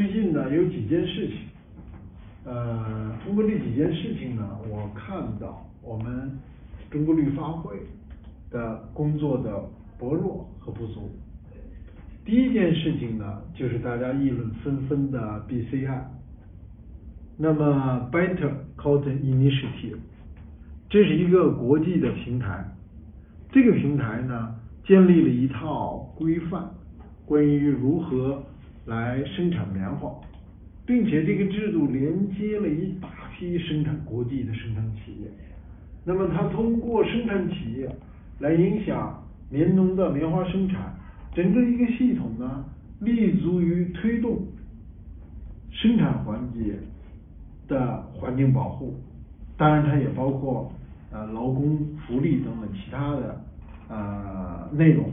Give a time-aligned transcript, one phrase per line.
[0.00, 1.36] 最近呢有几件事情，
[2.46, 6.38] 呃，通过这几件事情呢，我看到我们
[6.90, 7.76] 中国绿发会
[8.50, 9.62] 的工作的
[9.98, 11.10] 薄弱和不足。
[12.24, 16.00] 第一件事情呢，就是大家议论纷纷的 BCI，
[17.36, 19.98] 那么 Better Cotton Initiative，
[20.88, 22.64] 这是一个国际的平台，
[23.52, 26.70] 这个平台呢建立了一套规范，
[27.26, 28.42] 关于如何
[28.86, 30.12] 来生产棉花，
[30.86, 35.30] 并且这个制度连接了一大批生产国际的生产企业，
[36.04, 37.88] 那么它通过生产企业
[38.38, 40.94] 来影响棉农的棉花生产。
[41.32, 42.64] 整个一个系统呢，
[43.00, 44.40] 立足于推动
[45.70, 46.74] 生产环节
[47.68, 48.96] 的环境保护，
[49.56, 50.72] 当然它也包括
[51.12, 53.40] 呃劳工福利等等其他的
[53.88, 55.12] 呃内容。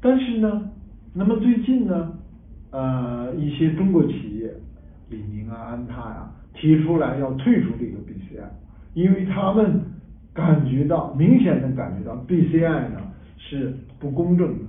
[0.00, 0.70] 但是呢，
[1.14, 2.12] 那么最近呢，
[2.70, 4.52] 呃一些中国企业，
[5.10, 8.48] 李宁啊、安踏呀，提出来要退出这个 BCI，
[8.94, 9.80] 因为他们
[10.32, 13.02] 感觉到明显的感觉到 BCI 呢。
[13.40, 14.64] 是不公正的，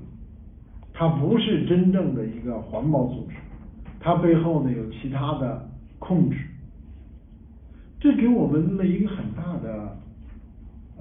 [0.93, 3.35] 它不是真正的一个环保组织，
[3.99, 6.37] 它背后呢有其他的控制，
[7.99, 9.97] 这给我们了一个很大的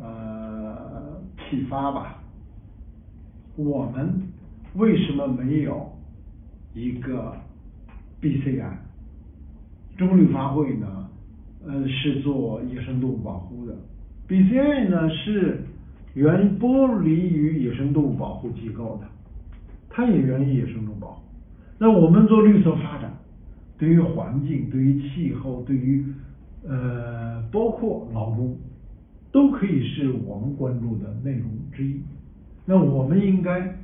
[0.00, 2.20] 呃启发吧。
[3.55, 4.23] 我们
[4.79, 5.93] 为什么没有
[6.73, 7.37] 一个
[8.23, 8.73] BCI？
[9.97, 11.09] 中绿发会呢，
[11.67, 13.77] 呃是做野生动物保护的
[14.27, 15.65] ，BCI 呢是。
[16.15, 19.07] 原剥离于野生动物保护机构的，
[19.89, 21.23] 它也源于野生动物保护。
[21.79, 23.13] 那我们做绿色发展，
[23.79, 26.05] 对于环境、对于气候、对于
[26.67, 28.57] 呃包括劳工，
[29.31, 32.01] 都可以是我们关注的内容之一。
[32.65, 33.77] 那我们应该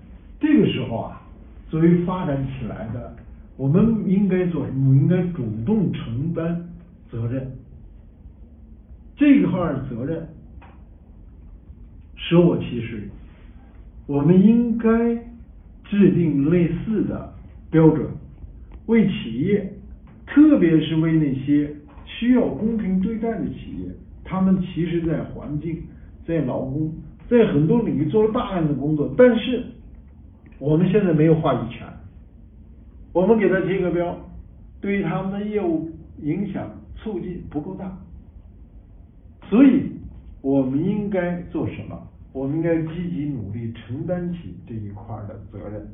[0.45, 1.23] 这个时候啊，
[1.70, 3.17] 作为发展起来的，
[3.56, 4.95] 我们应该做什么？
[4.95, 6.69] 应该主动承担
[7.11, 7.51] 责任。
[9.17, 10.28] 这一块责任。
[12.17, 13.08] 舍我其谁？
[14.07, 15.14] 我们应该
[15.85, 17.33] 制定类似的
[17.70, 18.07] 标准，
[18.85, 19.73] 为企业，
[20.27, 21.74] 特别是为那些
[22.05, 23.89] 需要公平对待的企业，
[24.23, 25.83] 他们其实在环境、
[26.27, 26.92] 在劳工、
[27.30, 29.64] 在很多领域做了大量的工作，但是
[30.59, 31.87] 我们现在没有话语权，
[33.13, 34.17] 我们给他贴个标，
[34.81, 35.91] 对于他们的业务
[36.23, 37.98] 影响促进不够大，
[39.48, 39.91] 所以
[40.41, 42.01] 我们应该做什么？
[42.33, 45.87] 我们应该积极努力承担起这一块的责任。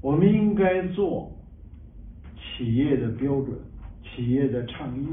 [0.00, 1.30] 我们应该做
[2.36, 3.58] 企业的标准、
[4.02, 5.06] 企业的倡议，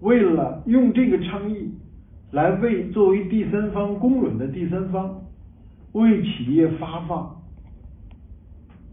[0.00, 1.72] 为了用这个倡议
[2.30, 5.20] 来为作为第三方公允的第三方，
[5.92, 7.42] 为企业发放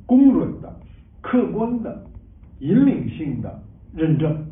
[0.06, 0.80] 公允的、
[1.22, 2.06] 客观的、
[2.60, 3.64] 引领性的
[3.96, 4.46] 认证，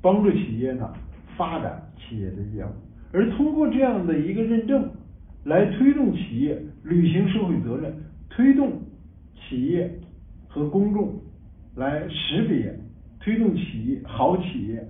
[0.00, 0.92] 帮助企业呢
[1.36, 2.68] 发展企业的业务。
[3.12, 4.90] 而通过这样的一个认证，
[5.44, 7.94] 来推动企业履行社会责任，
[8.28, 8.72] 推动
[9.34, 9.90] 企业
[10.46, 11.18] 和公众
[11.74, 12.78] 来识别，
[13.18, 14.86] 推动企业好企业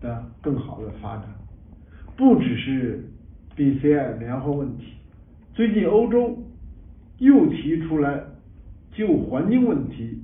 [0.00, 1.26] 的更好的发展。
[2.16, 3.04] 不只是
[3.56, 4.94] BCI 棉花问题，
[5.52, 6.36] 最近欧洲
[7.18, 8.22] 又提出来
[8.92, 10.18] 就环境问题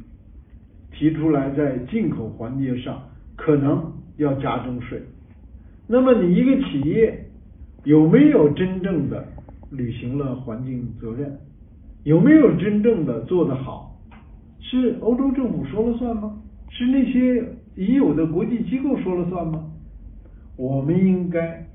[0.92, 3.02] 提出来，在进口环节上
[3.36, 5.02] 可能要加征税。
[5.86, 7.20] 那么你一个企业。
[7.84, 9.28] 有没有真正的
[9.70, 11.38] 履行了环境责任？
[12.04, 14.00] 有没有真正的做得好？
[14.58, 16.40] 是欧洲政府说了算吗？
[16.70, 17.44] 是那些
[17.76, 19.70] 已有的国际机构说了算吗？
[20.56, 21.66] 我们应该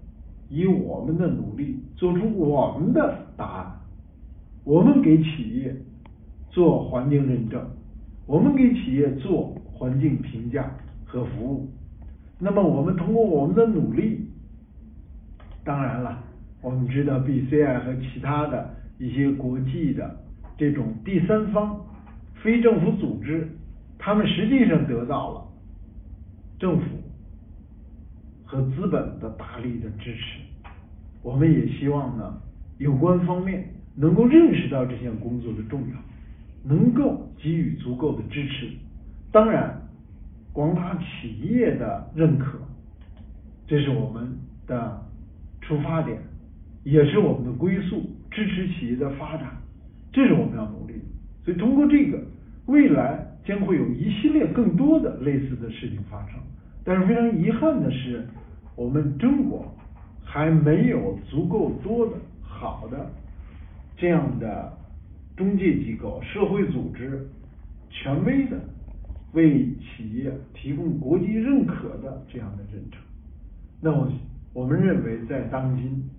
[0.49, 3.78] 以我们的努力做出我们的答案。
[4.69, 5.75] 我们给企业
[6.51, 7.59] 做环境认证，
[8.27, 10.71] 我们给企业做环境评价
[11.07, 11.67] 和服务。
[12.37, 14.29] 那么我们通过我们的努力。
[15.63, 16.23] 当然了，
[16.61, 20.15] 我们知道 BCI 和其他的一些国际的
[20.55, 21.83] 这种第三方
[22.43, 23.49] 非政府组织，
[23.97, 25.47] 他们实际上得到了
[26.59, 26.85] 政府
[28.45, 30.39] 和资本的大力的支持。
[31.23, 32.39] 我们也希望呢，
[32.77, 33.67] 有关方面
[33.99, 35.95] 能够认识到这项工作的重要，
[36.63, 38.69] 能够给予足够的支持。
[39.31, 39.81] 当然，
[40.53, 42.57] 广大企业的认可，
[43.67, 45.05] 这是我们的。
[45.61, 46.17] 出发点
[46.83, 48.01] 也是我们的归宿，
[48.31, 49.51] 支持企业的发展，
[50.11, 51.05] 这是我们要努力的。
[51.43, 52.19] 所以通过这个，
[52.65, 56.39] 未来将会有一系列更多的类似的事情发生。
[56.83, 58.27] 但是非常遗憾的是，
[58.75, 59.71] 我们中国
[60.23, 63.11] 还没有足够多的好的
[63.99, 64.71] 这样的
[65.35, 67.29] 中介机构、社会组织
[67.89, 68.57] 权威的
[69.33, 72.99] 为企业提供国际认可的这样的认证。
[73.81, 74.09] 那么，
[74.53, 76.09] 我们认为在当今，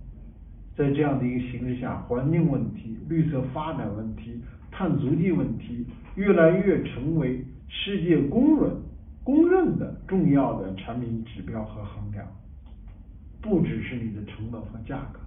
[0.77, 4.39] 在这样的一个形势下，环境问题、绿色发展问题、
[4.71, 5.87] 碳足迹问题，
[6.17, 8.77] 越来越成为世界公认、
[9.25, 12.27] 公认的重要的产品指标和衡量。
[13.41, 15.21] 不只是你的成本和价格，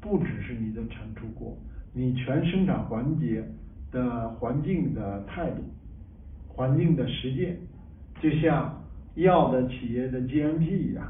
[0.00, 1.56] 不只是你的产出国，
[1.92, 3.44] 你全生产环节
[3.90, 5.62] 的环境的态度、
[6.48, 7.56] 环境的实践，
[8.20, 8.82] 就像
[9.16, 11.04] 药的企业的 GMP 一样，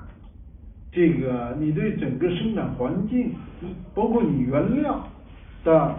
[0.91, 3.33] 这个你对整个生产环境，
[3.95, 5.07] 包括你原料
[5.65, 5.95] 的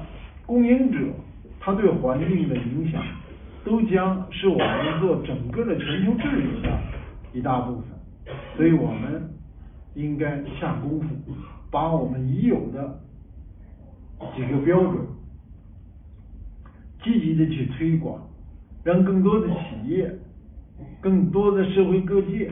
[0.46, 1.00] 供应者，
[1.60, 3.02] 他对环境的影响，
[3.64, 6.80] 都将是我们做整个的全球治理的
[7.34, 9.30] 一大部分，所以我们。
[9.96, 11.08] 应该下功夫，
[11.70, 13.00] 把我们已有的
[14.36, 15.06] 几个标准
[17.04, 18.22] 积极的去推广，
[18.84, 20.10] 让更多的企业、
[21.02, 22.50] 更多的社会各界，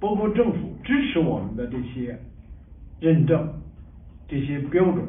[0.00, 2.18] 包括政府支持我们的这些
[3.00, 3.48] 认证、
[4.26, 5.04] 这些标准，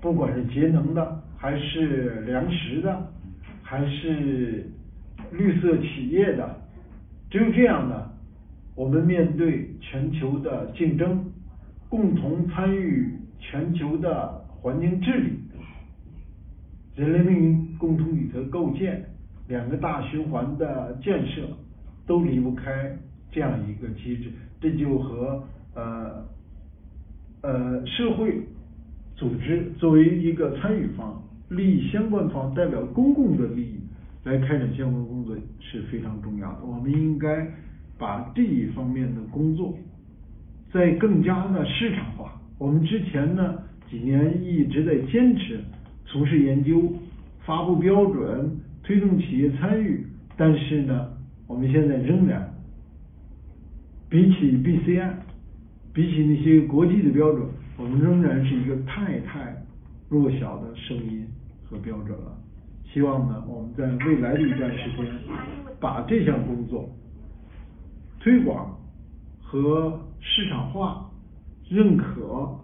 [0.00, 3.12] 不管是节能的，还是粮食的，
[3.62, 4.68] 还是
[5.32, 6.56] 绿色企业的，
[7.30, 8.10] 只有这样呢。
[8.76, 11.22] 我们面对全球的竞争，
[11.90, 15.32] 共同参与全球的环境治理，
[16.96, 19.04] 人类命运共同体的构建，
[19.48, 21.42] 两个大循环的建设，
[22.06, 22.96] 都离不开
[23.30, 24.30] 这样一个机制。
[24.60, 25.42] 这就和
[25.74, 26.24] 呃
[27.42, 28.42] 呃社会
[29.16, 33.80] 组织作为一个参与方，利益相关方代表公共的利益
[34.24, 36.64] 来开展相关工作是非常重要的。
[36.64, 37.46] 我们应该。
[38.00, 39.74] 把这一方面的工作
[40.72, 42.40] 再更加的市场化。
[42.56, 43.58] 我们之前呢
[43.90, 45.58] 几年一直在坚持
[46.06, 46.92] 从事研究、
[47.44, 50.06] 发布标准、推动企业参与，
[50.36, 51.08] 但是呢，
[51.48, 52.54] 我们现在仍然
[54.08, 55.12] 比起 BCI，
[55.92, 59.56] 比起那些国际的标准，我们仍然是一个太太
[60.08, 61.26] 弱小的声音
[61.64, 62.36] 和标准了。
[62.92, 65.06] 希望呢，我们在未来的一段时间
[65.80, 66.88] 把这项工作。
[68.20, 68.78] 推广
[69.40, 71.10] 和市场化
[71.68, 72.58] 认可，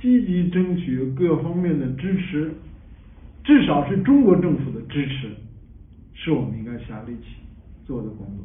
[0.00, 2.52] 积极争取各方面的支持，
[3.44, 5.30] 至少是中国政府的支持，
[6.14, 7.36] 是我们应该下力气
[7.84, 8.44] 做的工作。